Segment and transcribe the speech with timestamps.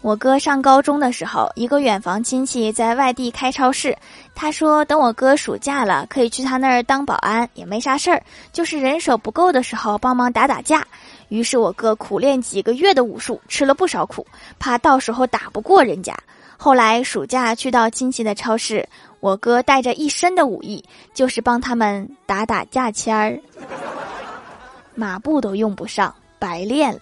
[0.00, 3.96] 我哥上高中的时候一个远房亲戚在外地开超市
[4.34, 8.22] 他说等我哥暑假了可以去他那儿当保安也没啥事儿
[8.52, 10.86] 就是人手不够的时候帮忙打打架。
[11.28, 14.24] 于是我哥苦练几个月的武术吃了不少苦
[14.58, 16.16] 怕到时候打不过人家。
[16.56, 18.88] 后来暑假去到亲戚的超市
[19.20, 20.82] 我哥带着一身的武艺
[21.12, 23.38] 就是帮他们打打价签儿。
[24.94, 27.00] 马步都用不上白练了。